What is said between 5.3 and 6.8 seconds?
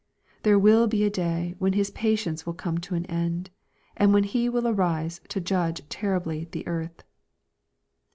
judge terribly the